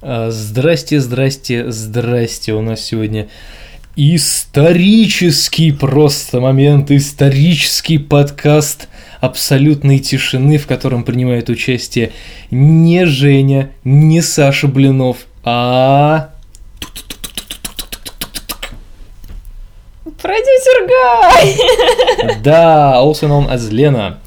[0.00, 2.52] А, Здрасте, здрасте, здрасте.
[2.52, 3.28] У нас сегодня
[3.96, 8.88] исторический просто момент, исторический подкаст
[9.20, 12.12] абсолютной тишины, в котором принимает участие
[12.52, 16.30] не Женя, не Саша Блинов, а...
[20.22, 22.36] Продюсер Гай!
[22.44, 24.20] Да, also known as Лена.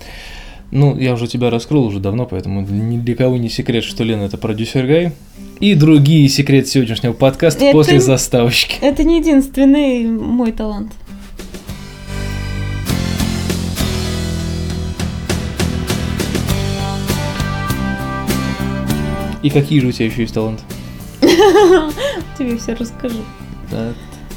[0.72, 4.24] Ну, я уже тебя раскрыл уже давно, поэтому ни для кого не секрет, что Лена
[4.24, 5.14] это продюсер Гай.
[5.62, 8.78] И другие секреты сегодняшнего подкаста Это- после заставочки.
[8.82, 10.92] Это не единственный мой талант.
[19.44, 20.64] И какие же у тебя еще есть таланты?
[21.22, 23.18] Тебе все расскажу.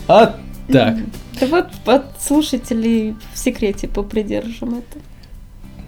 [0.06, 0.36] А,
[0.68, 0.96] так.
[1.40, 4.98] Да вот от слушателей в секрете попридержим это.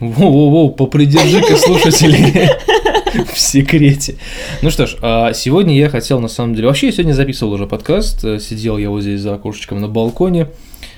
[0.01, 2.51] Воу-воу-воу, попридержи-ка слушателей
[3.33, 4.17] в секрете.
[4.63, 6.69] Ну что ж, а сегодня я хотел на самом деле...
[6.69, 8.25] Вообще, я сегодня записывал уже подкаст.
[8.25, 10.49] Э, Сидел я вот здесь за окошечком на балконе.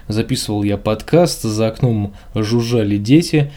[0.09, 1.43] Записывал я подкаст.
[1.43, 3.51] За окном жужжали дети.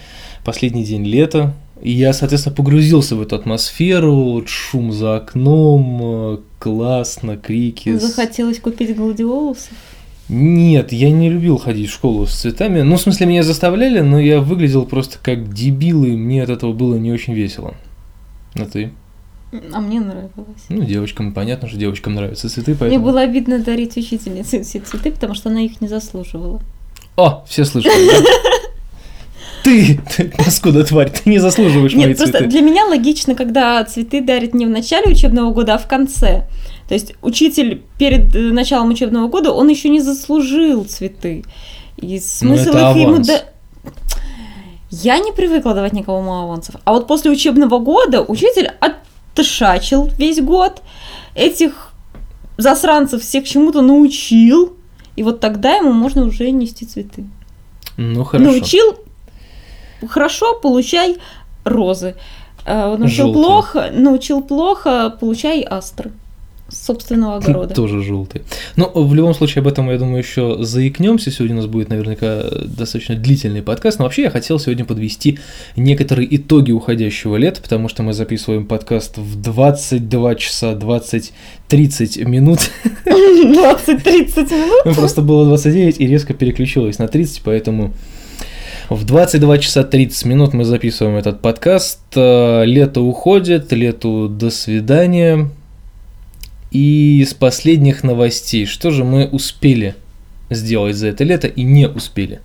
[0.44, 1.54] Последний день лета.
[1.82, 4.16] И я, соответственно, погрузился в эту атмосферу.
[4.16, 7.98] Вот шум за окном, э, классно, крики.
[7.98, 9.74] Захотелось купить гладиолусов.
[10.30, 12.82] Нет, я не любил ходить в школу с цветами.
[12.82, 16.72] Ну, в смысле, меня заставляли, но я выглядел просто как дебил, и мне от этого
[16.72, 17.74] было не очень весело.
[18.56, 18.92] А ты?
[19.74, 20.32] А мне нравилось.
[20.70, 23.06] Ну, девочкам, понятно, что девочкам нравятся цветы, Мне поэтому...
[23.06, 26.62] было обидно дарить учительнице все цветы, потому что она их не заслуживала.
[27.18, 28.18] О, все слышали, да?
[29.64, 32.50] Ты, ты, паскуда тварь, ты не заслуживаешь мои Нет, просто цветы.
[32.50, 36.48] для меня логично, когда цветы дарят не в начале учебного года, а в конце.
[36.88, 41.44] То есть учитель перед э, началом учебного года, он еще не заслужил цветы.
[41.98, 43.28] И смысл Ну, это их ему аванс.
[43.28, 43.44] да-
[44.92, 46.76] Я не привыкла давать никому авансов.
[46.84, 50.82] А вот после учебного года учитель оттышачил весь год,
[51.34, 51.92] этих
[52.58, 54.74] засранцев всех чему-то научил,
[55.16, 57.26] и вот тогда ему можно уже нести цветы.
[57.98, 58.52] Ну, хорошо.
[58.52, 58.96] Научил
[60.10, 61.18] хорошо, получай
[61.64, 62.16] розы.
[62.66, 63.34] Э, Научил Желтые.
[63.34, 66.12] плохо, научил плохо, получай астры
[66.72, 67.74] собственного огорода.
[67.74, 68.42] Тоже желтый.
[68.76, 71.32] Ну, в любом случае, об этом, я думаю, еще заикнемся.
[71.32, 74.00] Сегодня у нас будет наверняка достаточно длительный подкаст.
[74.00, 75.40] Но вообще я хотел сегодня подвести
[75.76, 82.60] некоторые итоги уходящего лета, потому что мы записываем подкаст в 22 часа 20-30 минут.
[83.06, 84.82] 20-30 минут.
[84.86, 87.94] Ну, просто было 29 и резко переключилось на 30, поэтому
[88.92, 92.02] в 22 часа 30 минут мы записываем этот подкаст.
[92.16, 95.50] Э, Лето уходит, лету до свидания.
[96.72, 99.96] И с последних новостей, что же мы успели
[100.50, 102.40] сделать за это лето и не успели?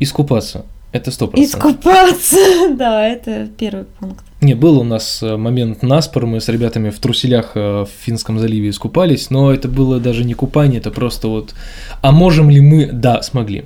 [0.00, 0.64] Искупаться.
[0.90, 1.32] Это 100%.
[1.36, 2.36] Искупаться.
[2.76, 4.24] Да, это первый пункт.
[4.40, 8.38] Не, был у нас э, момент наспор, мы с ребятами в труселях э, в Финском
[8.38, 11.54] заливе искупались, но это было даже не купание, это просто вот,
[12.00, 12.90] а можем ли мы?
[12.92, 13.64] Да, смогли.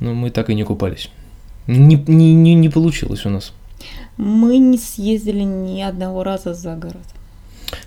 [0.00, 1.08] Но мы так и не купались.
[1.66, 3.52] Не, не, не, не получилось у нас.
[4.16, 7.06] Мы не съездили ни одного раза за город.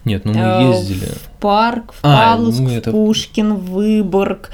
[0.05, 1.05] Нет, ну мы Э, ездили.
[1.05, 4.49] В парк, в А, Павловск, ну в это- Пушкин, в Выборг,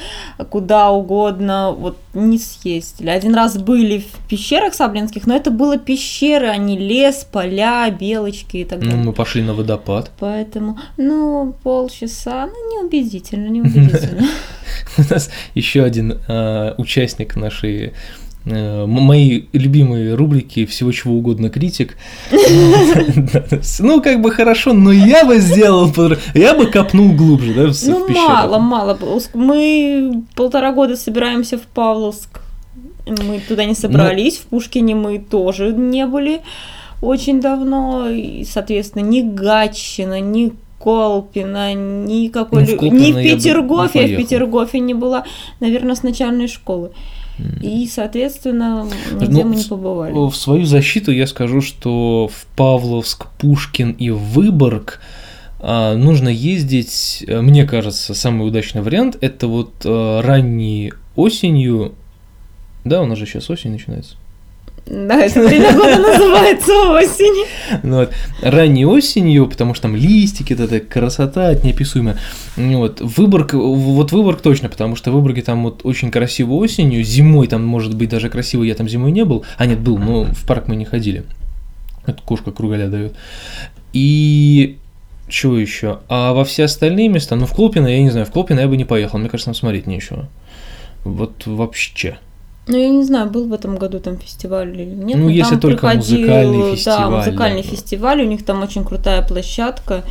[0.49, 3.09] куда угодно, вот не съездили.
[3.09, 8.57] Один раз были в пещерах саблинских, но это было пещеры, а не лес, поля, белочки
[8.57, 9.03] и так Ну, далее.
[9.05, 10.11] мы пошли на водопад.
[10.19, 14.27] Поэтому, ну, полчаса, ну, неубедительно, неубедительно.
[14.97, 17.93] У нас еще один э, участник нашей
[18.45, 21.97] э, м- моей любимой рубрики «Всего чего угодно критик».
[23.79, 25.91] Ну, как бы хорошо, но я бы сделал,
[26.33, 28.97] я бы копнул глубже, да, в Ну, мало, мало.
[29.33, 32.41] Мы полтора года собираемся в Павловск.
[33.07, 36.41] Мы туда не собрались, в Пушкине мы тоже не были
[37.01, 38.09] очень давно.
[38.09, 42.61] И, соответственно, ни Гатчина, ни Колпина, никакой...
[42.61, 44.21] Ну, в Колпино ни в Петергофе, я в.
[44.21, 45.25] Петергофе не была,
[45.59, 46.91] наверное, с начальной школы.
[47.61, 50.13] И, соответственно, нигде Ну, мы не побывали.
[50.13, 54.99] В свою защиту я скажу, что в Павловск, Пушкин и Выборг
[55.59, 61.93] а, нужно ездить, мне кажется, самый удачный вариант это вот э, ранней осенью.
[62.83, 64.15] Да, у нас же сейчас осень начинается.
[64.87, 67.45] Да, это время года называется осень.
[67.83, 72.17] Ну вот, ранней осенью, потому что там листики, эта красота неописуемая.
[72.57, 77.03] Ну Вот, Выборг, вот Выборг точно, потому что в Выборге там вот очень красиво осенью,
[77.03, 80.25] зимой там может быть даже красиво, я там зимой не был, а нет, был, но
[80.25, 81.23] в парк мы не ходили.
[82.05, 83.15] Это кошка кругаля дает.
[83.93, 84.77] И
[85.29, 85.99] чего еще?
[86.09, 88.75] А во все остальные места, ну в Колпино, я не знаю, в Колпино я бы
[88.75, 90.27] не поехал, мне кажется, там смотреть нечего.
[91.03, 92.17] Вот вообще.
[92.71, 95.17] Ну, я не знаю, был в этом году там фестиваль или нет.
[95.17, 97.69] Ну, если там только приходил, музыкальный фестиваль, Да, музыкальный да.
[97.69, 100.03] фестиваль, у них там очень крутая площадка,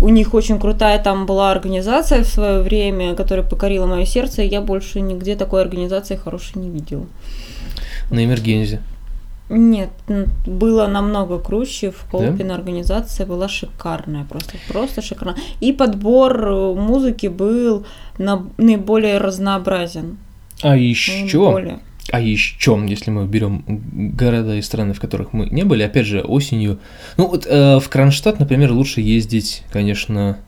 [0.00, 4.48] у них очень крутая там была организация в свое время, которая покорила мое сердце, и
[4.48, 7.04] я больше нигде такой организации хорошей не видела.
[8.10, 8.80] На Эмергензе.
[9.50, 9.90] Нет,
[10.46, 11.90] было намного круче.
[11.90, 15.36] В Колпино организация была шикарная, просто, просто шикарная.
[15.60, 17.84] И подбор э, музыки был
[18.18, 20.16] на- наиболее разнообразен.
[20.62, 21.78] А еще, Наиболее.
[22.10, 23.64] А еще, если мы берем
[24.16, 26.78] города и страны, в которых мы не были, опять же, осенью.
[27.16, 30.38] Ну вот э, в Кронштадт, например, лучше ездить, конечно,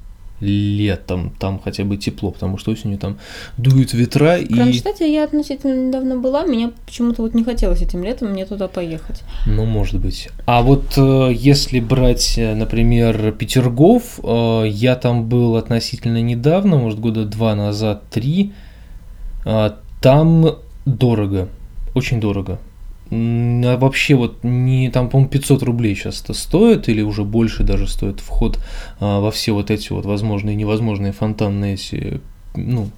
[0.40, 3.18] летом, там хотя бы тепло, потому что осенью там
[3.56, 4.52] дуют ветра В и...
[4.52, 9.22] Кронштадте я относительно недавно была, мне почему-то вот не хотелось этим летом мне туда поехать.
[9.46, 10.28] Ну, может быть.
[10.44, 17.00] А вот э, если брать, э, например, Петергоф, э, я там был относительно недавно, может,
[17.00, 18.52] года два назад, три.
[19.46, 21.48] А, Там дорого,
[21.94, 22.58] очень дорого.
[23.10, 27.86] А вообще вот не там, по-моему, 500 рублей сейчас это стоит, или уже больше даже
[27.86, 28.58] стоит вход
[28.98, 32.20] а, во все вот эти вот возможные и невозможные фонтанные эти,
[32.56, 32.90] ну,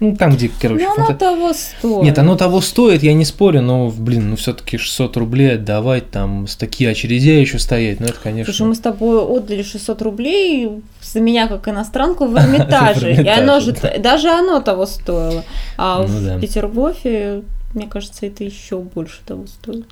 [0.00, 2.02] ну там, где, короче, Ну, оно фонтан- того стоит.
[2.04, 6.46] нет, оно того стоит, я не спорю, но, блин, ну все-таки 600 рублей отдавать, там,
[6.48, 8.52] с такие очередя еще стоять, ну это, конечно...
[8.52, 10.70] Слушай, мы с тобой отдали 600 рублей
[11.00, 13.12] за меня как иностранку в Эрмитаже.
[13.22, 15.44] И оно же, даже оно того стоило.
[15.76, 16.06] А Ну
[16.36, 16.40] в.
[16.40, 17.42] Петергофе,
[17.72, 19.86] мне кажется, это еще больше того стоит.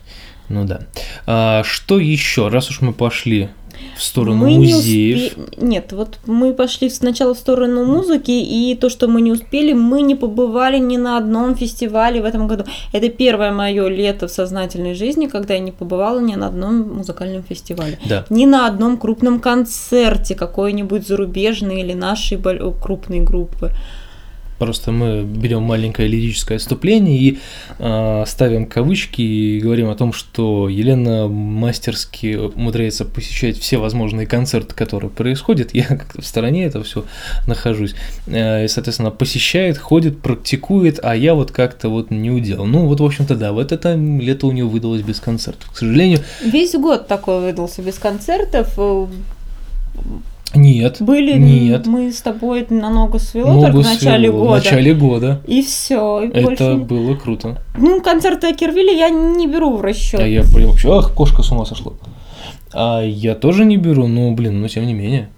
[0.49, 0.81] Ну да.
[1.27, 3.49] А, что еще, раз уж мы пошли
[3.97, 5.37] в сторону Мы не музеев...
[5.37, 9.73] успе- Нет, вот мы пошли сначала в сторону музыки, и то, что мы не успели,
[9.73, 12.65] мы не побывали ни на одном фестивале в этом году.
[12.93, 17.43] Это первое мое лето в сознательной жизни, когда я не побывала ни на одном музыкальном
[17.43, 17.99] фестивале.
[18.09, 18.25] Да.
[18.31, 22.39] Ни на одном крупном концерте какой-нибудь зарубежной или нашей
[22.81, 23.71] крупной группы.
[24.63, 27.39] Просто мы берем маленькое лирическое отступление и
[27.81, 34.73] а, ставим кавычки и говорим о том, что Елена мастерски умудряется посещать все возможные концерты,
[34.77, 35.75] которые происходят.
[35.75, 37.05] Я как-то в стороне это все
[37.49, 37.97] нахожусь.
[38.29, 42.65] Э, И, соответственно, посещает, ходит, практикует, а я вот как-то вот не удел.
[42.65, 45.73] Ну, вот, в общем-то, да, вот это лето у нее выдалось без концертов.
[45.73, 48.79] К сожалению, Весь год такой выдался без концертов.
[50.55, 50.99] Нет.
[51.01, 51.87] Были Нет.
[51.87, 54.45] мы с тобой на ногу свело Ногу только в начале свело.
[54.45, 54.51] года.
[54.51, 55.41] В начале года.
[55.47, 56.31] И все.
[56.33, 57.63] Это было круто.
[57.77, 60.21] Ну, концерты Акервилля я не беру в расчет.
[60.21, 61.93] А я вообще, ах, кошка с ума сошла.
[62.75, 65.29] А я тоже не беру, но, блин, но тем не менее.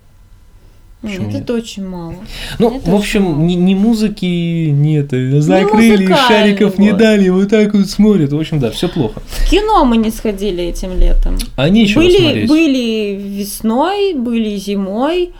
[1.04, 1.42] Почему Нет, нет?
[1.44, 2.14] это очень мало.
[2.58, 4.24] Ну, Это в общем, ни, ни музыки
[4.70, 6.28] нет, э, закрыли, музыкального.
[6.28, 8.32] шариков не дали, вот так вот смотрят.
[8.32, 9.20] В общем, да, все плохо.
[9.26, 11.38] В кино мы не сходили этим летом.
[11.56, 12.48] А нечего были, смотреть.
[12.48, 15.32] были весной, были зимой.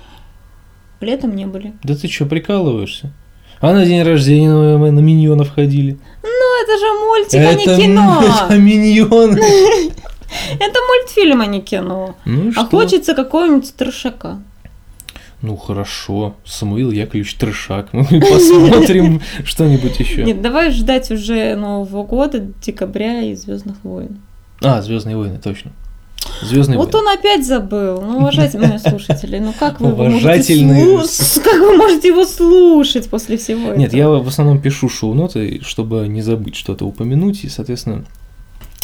[1.01, 1.73] Летом не были.
[1.83, 3.13] Да ты что, прикалываешься?
[3.61, 5.99] А на день рождения мы на миньонов ходили.
[6.23, 8.23] Ну, это же мультик, а это, не кино.
[8.47, 9.41] это миньоны.
[10.59, 12.17] Это мультфильм, а не кино.
[12.25, 12.79] Ну А что?
[12.79, 14.41] хочется какого-нибудь трешака.
[15.45, 17.93] Ну хорошо, Самуил Яковлевич Трешак.
[17.93, 20.25] Мы посмотрим что-нибудь еще.
[20.25, 24.21] Нет, давай ждать уже Нового года, декабря и Звездных войн.
[24.63, 25.73] А, Звездные войны, точно.
[26.43, 27.09] Звездные Вот войны.
[27.11, 28.01] он опять забыл.
[28.01, 33.37] Ну, уважаемые слушатели, ну как вы можете Уважательные слу- Как вы можете его слушать после
[33.37, 33.77] всего этого?
[33.79, 38.07] Нет, я в основном пишу шоу-ноты, чтобы не забыть что-то упомянуть и, соответственно,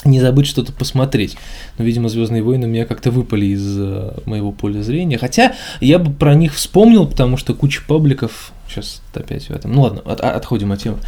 [0.05, 1.37] не забыть что-то посмотреть.
[1.79, 5.19] Но, видимо, Звездные войны у меня как-то выпали из э, моего поля зрения.
[5.19, 8.52] Хотя я бы про них вспомнил, потому что куча пабликов.
[8.69, 9.73] Сейчас опять в этом.
[9.73, 10.99] Ну ладно, от- от- отходим от темы.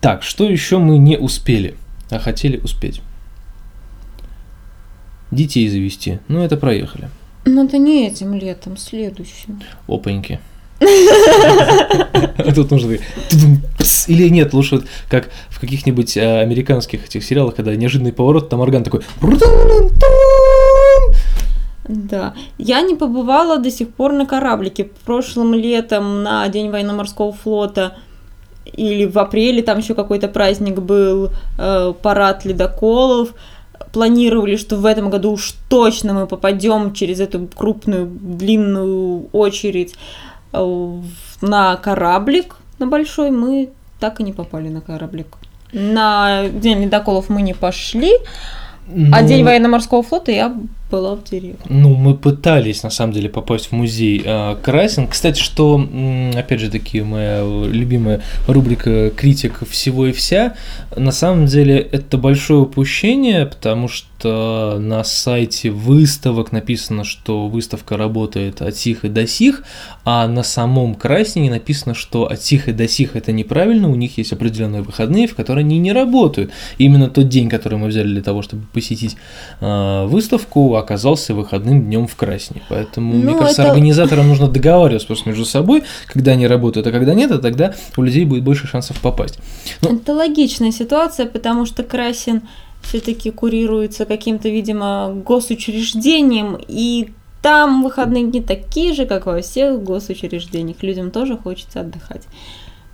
[0.00, 1.74] Так, что еще мы не успели,
[2.10, 3.00] а хотели успеть?
[5.30, 6.18] Детей завести.
[6.28, 7.08] Ну, это проехали.
[7.46, 9.62] Ну, это не этим летом, следующим.
[9.88, 10.40] Опаньки.
[12.54, 12.98] Тут нужно
[14.08, 18.84] или нет, лучше как в каких-нибудь э, американских этих сериалах, когда неожиданный поворот, там орган
[18.84, 19.00] такой.
[21.88, 22.34] Да.
[22.58, 24.88] Я не побывала до сих пор на кораблике.
[25.04, 27.96] Прошлым летом на День военно-морского флота
[28.64, 33.34] или в апреле там еще какой-то праздник был, э, парад ледоколов.
[33.92, 39.94] Планировали, что в этом году уж точно мы попадем через эту крупную длинную очередь
[41.42, 43.30] на кораблик на большой.
[43.30, 43.70] Мы
[44.00, 45.36] так и не попали на кораблик.
[45.72, 48.12] На День ледоколов мы не пошли,
[48.86, 50.54] а Ну, День военно-морского флота я
[50.90, 51.56] была в деревне.
[51.68, 55.08] Ну, мы пытались, на самом деле, попасть в музей э, Красин.
[55.08, 55.84] Кстати, что,
[56.36, 60.54] опять же таки, моя любимая рубрика «Критик всего и вся»,
[60.94, 68.62] на самом деле это большое упущение, потому что на сайте выставок написано, что выставка работает
[68.62, 69.64] от сих и до сих,
[70.04, 74.16] а на самом Красине написано, что от сих и до сих это неправильно, у них
[74.18, 76.52] есть определенные выходные, в которые они не работают.
[76.78, 79.16] И именно тот день, который мы взяли для того, чтобы посетить
[79.60, 82.62] э, выставку, оказался выходным днем в Красне.
[82.68, 86.92] Поэтому, мне Ну, кажется, это- организаторам нужно договариваться просто между собой, когда они работают, а
[86.92, 89.38] когда нет, а тогда у людей будет больше шансов попасть.
[89.82, 92.42] Ну- Это логичная ситуация, потому что Красин
[92.82, 97.10] все-таки курируется каким-то, видимо, госучреждением, и
[97.42, 100.82] там выходные дни такие же, как во всех госучреждениях.
[100.82, 102.22] Людям тоже хочется отдыхать.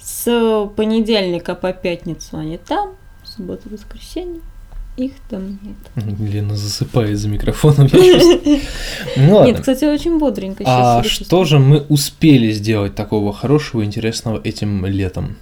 [0.03, 2.91] С понедельника по пятницу они там,
[3.23, 4.41] в субботу, воскресенье
[5.07, 6.21] их там нет.
[6.21, 7.89] Лена засыпает за микрофоном.
[9.17, 9.45] Ну.
[9.45, 14.87] Нет, кстати, очень бодренько А что же мы успели сделать такого хорошего и интересного этим
[14.87, 15.37] летом?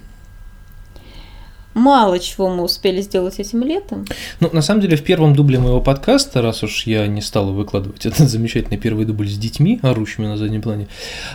[1.79, 4.03] Мало чего мы успели сделать этим летом.
[4.41, 8.05] Ну, на самом деле, в первом дубле моего подкаста, раз уж я не стал выкладывать
[8.05, 10.89] этот замечательный первый дубль с детьми, орущими на заднем плане,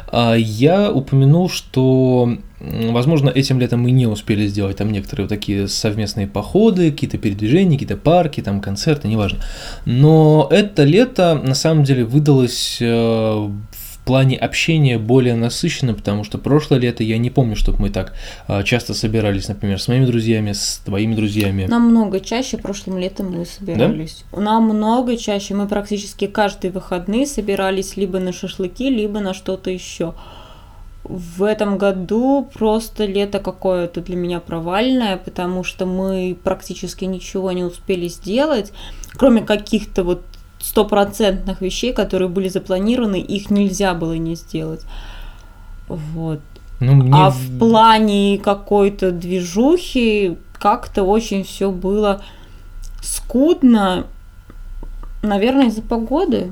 [0.08, 5.66] а, я упомянул, что, возможно, этим летом мы не успели сделать там некоторые вот такие
[5.66, 9.38] совместные походы, какие-то передвижения, какие-то парки, там концерты, неважно.
[9.86, 13.48] Но это лето, на самом деле, выдалось э,
[14.04, 18.14] плане общения более насыщенно, потому что прошлое лето я не помню, чтобы мы так
[18.46, 21.66] а, часто собирались, например, с моими друзьями, с твоими друзьями.
[21.66, 24.24] Намного чаще прошлым летом мы собирались.
[24.32, 25.54] Намного чаще.
[25.54, 30.14] Мы практически каждые выходные собирались либо на шашлыки, либо на что-то еще.
[31.04, 37.62] В этом году просто лето какое-то для меня провальное, потому что мы практически ничего не
[37.62, 38.72] успели сделать,
[39.12, 40.22] кроме каких-то вот
[40.64, 44.86] стопроцентных вещей, которые были запланированы, их нельзя было не сделать.
[45.88, 46.40] Вот.
[46.80, 52.22] Ну, мне А в- плане какой-то движухи как-то очень все было
[53.02, 54.06] скудно.
[55.22, 56.50] Наверное, из-за погоды.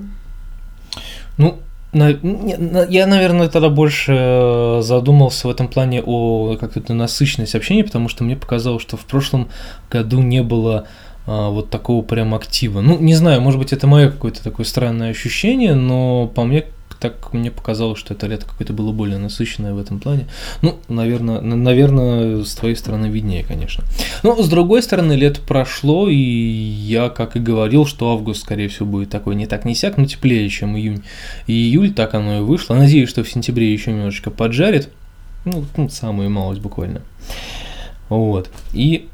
[1.38, 1.58] Ну,
[1.94, 8.24] я, наверное, тогда больше э, задумался в этом плане о как-то насыщенности общения, потому что
[8.24, 9.48] мне показалось, что в прошлом
[9.90, 10.86] году не было
[11.26, 12.80] а, вот такого прям актива.
[12.80, 16.64] Ну, не знаю, может быть, это мое какое-то такое странное ощущение, но по мне
[17.02, 20.28] так мне показалось, что это лето какое-то было более насыщенное в этом плане.
[20.62, 23.82] Ну, наверное, наверное, с твоей стороны виднее, конечно.
[24.22, 28.86] Но с другой стороны, лето прошло, и я, как и говорил, что август, скорее всего,
[28.86, 31.02] будет такой не так не сяк, но теплее, чем июнь
[31.48, 32.74] и июль, так оно и вышло.
[32.74, 34.88] Надеюсь, что в сентябре еще немножечко поджарит,
[35.44, 37.02] ну, ну, самую малость буквально.
[38.08, 38.48] Вот.
[38.72, 39.08] И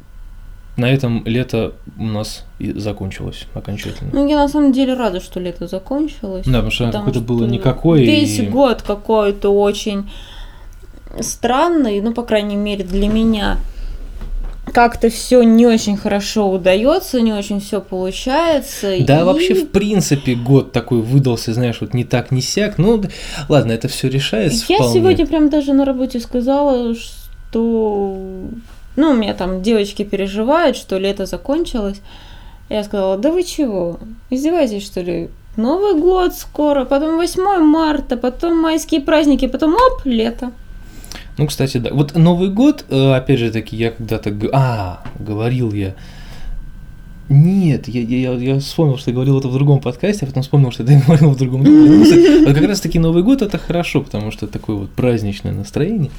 [0.79, 4.11] на этом лето у нас и закончилось окончательно.
[4.13, 6.45] Ну, я на самом деле рада, что лето закончилось.
[6.47, 8.01] Да, потому что какое-то было никакое.
[8.01, 10.09] Весь и- год какой-то очень
[11.21, 13.59] странный, ну, по крайней мере, для меня.
[14.73, 18.97] Как-то все не очень хорошо удается, не очень все получается.
[19.01, 22.77] Да, и- вообще, в принципе, год такой выдался, знаешь, вот не так, не сяк.
[22.77, 23.03] Ну,
[23.49, 24.95] ладно, это все решается Я вполне.
[24.95, 28.19] сегодня прям даже на работе сказала, что...
[28.99, 32.01] Ну, у меня там девочки переживают, что лето закончилось.
[32.69, 35.29] Я сказала, да вы чего, издеваетесь, что ли?
[35.57, 40.51] Новый год скоро, потом 8 марта, потом майские праздники, потом оп, лето.
[41.37, 41.91] Ну, кстати, да.
[41.93, 44.37] Вот Новый год, э, опять же таки, я когда-то...
[44.53, 45.95] А, говорил я...
[47.29, 50.71] Нет, я, я, я- вспомнил, что я говорил это в другом подкасте, а потом вспомнил,
[50.73, 51.63] что я говорил в другом.
[51.63, 51.99] Ну,
[52.45, 56.11] Вот как раз таки Новый год это хорошо, потому что такое вот праздничное настроение,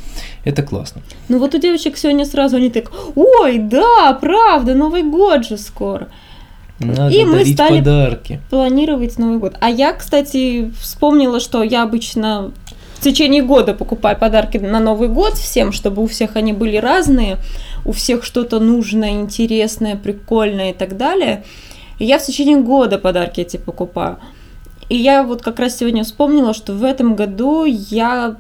[0.46, 1.02] это классно.
[1.28, 6.08] Ну вот у девочек сегодня сразу они так, ой, да, правда, Новый год же скоро.
[6.80, 8.40] Надо И мы стали- подарки.
[8.50, 9.56] планировать Новый год.
[9.60, 12.52] А я, кстати, вспомнила, что я обычно
[13.00, 17.38] в течение года покупаю подарки на Новый год всем, чтобы у всех они были разные,
[17.90, 21.44] у всех что-то нужное, интересное, прикольное и так далее.
[21.98, 24.20] И я в течение года подарки эти покупаю.
[24.90, 28.36] И я вот как раз сегодня вспомнила, что в этом году я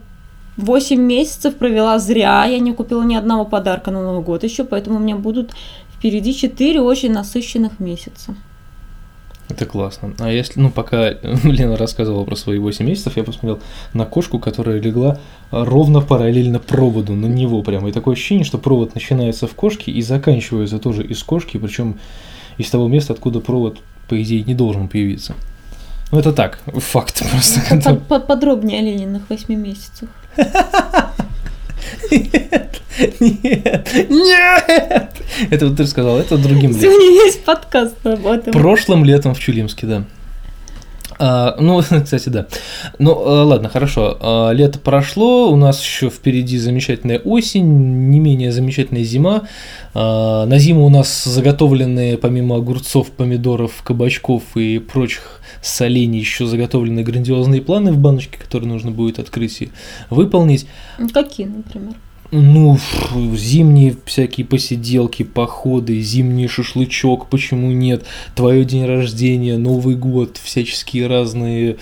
[0.58, 4.98] 8 месяцев провела зря, я не купила ни одного подарка на Новый год еще, поэтому
[4.98, 5.54] у меня будут
[5.98, 8.36] впереди 4 очень насыщенных месяца.
[9.50, 10.14] Это классно.
[10.20, 11.10] А если, ну, пока
[11.44, 13.60] Лена рассказывала про свои 8 месяцев, я посмотрел
[13.94, 15.20] на кошку, которая легла
[15.52, 17.90] ровно параллельно проводу, на него прямо.
[17.90, 22.00] И такое ощущение, что провод начинается в кошке и заканчивается тоже из кошки, причем
[22.60, 25.34] из того места, откуда провод, по идее, не должен появиться.
[26.12, 27.60] Ну, это так, факт просто.
[27.84, 30.10] По- по- Подробнее о Лениных 8 месяцах.
[33.20, 35.14] Нет, нет!
[35.50, 36.82] Это вот ты сказал, это другим летом.
[36.82, 38.52] Сегодня есть подкаст об этом.
[38.52, 40.04] Прошлым летом в Чулимске, да.
[41.18, 42.48] А, ну, кстати, да.
[42.98, 44.18] Ну, а, ладно, хорошо.
[44.20, 49.44] А, лето прошло, у нас еще впереди замечательная осень, не менее замечательная зима.
[49.94, 57.04] А, на зиму у нас заготовлены, помимо огурцов, помидоров, кабачков и прочих солений, еще заготовлены
[57.04, 59.70] грандиозные планы в баночке, которые нужно будет открыть и
[60.10, 60.68] выполнить.
[61.14, 61.96] Какие, например?
[62.32, 62.78] Ну,
[63.36, 68.06] зимние всякие посиделки, походы, зимний шашлычок, почему нет?
[68.36, 71.78] Твое день рождения, Новый год, всяческие разные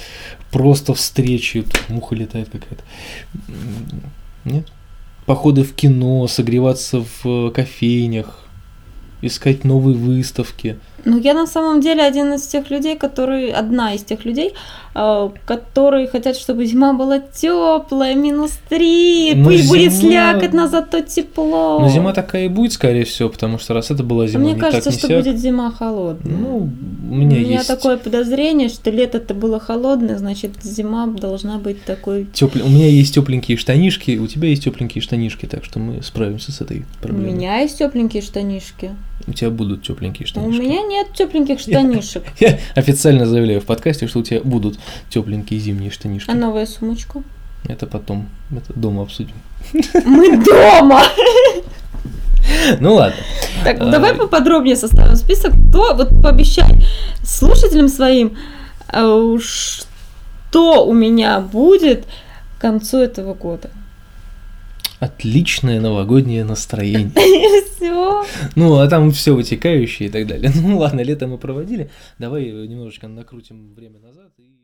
[0.52, 1.64] просто встречи.
[1.64, 2.84] Тут муха летает какая-то.
[4.46, 4.68] Нет?
[5.26, 8.48] Походы в кино, согреваться в кофейнях,
[9.22, 10.78] искать новые выставки.
[11.04, 14.54] Ну, я на самом деле один из тех людей, которые, одна из тех людей,
[14.87, 14.87] э,
[15.46, 20.00] которые хотят, чтобы зима была теплая, минус три, Ну, пусть будет зима-
[20.34, 21.80] слякоть, но зато тепло.
[21.80, 24.54] Но зима такая и будет, скорее всего, потому что раз это была А зима, Мне
[24.54, 25.24] не кажется, так, что сяк.
[25.24, 26.36] будет зима холодная.
[26.36, 27.68] Ну, у У меня, меня есть...
[27.68, 32.28] такое подозрение, что лето-то было холодное, значит, зима должна быть такой.
[32.34, 36.52] Тёпле- У меня есть тепленькие штанишки, у тебя есть тепленькие штанишки, так что мы справимся
[36.52, 37.34] с этой У проблемой.
[37.34, 38.92] меня есть тепленькие штанишки.
[39.28, 40.62] У тебя будут тепленькие У штанишки.
[40.62, 42.24] меня нет тепленьких штанишек.
[42.40, 44.80] Я официально заявляю в подкасте, что у тебя будут
[45.10, 46.32] тепленькие зимние штанишки.
[46.32, 47.22] А новая сумочка?
[47.68, 49.36] Это потом, это дома обсудим.
[50.06, 51.04] Мы дома!
[52.80, 53.18] Ну ладно.
[53.66, 55.52] Так, А, давай поподробнее составим список.
[55.70, 56.82] Кто, вот пообещай
[57.22, 58.38] слушателям своим,
[58.94, 62.06] э, что у меня будет
[62.58, 63.70] к концу этого года.
[65.00, 67.12] Отличное новогоднее настроение.
[67.76, 68.26] Все.
[68.56, 70.52] Ну, а там все вытекающее и так далее.
[70.56, 71.90] Ну ладно, лето мы проводили.
[72.18, 74.57] Давай немножечко накрутим время назад и.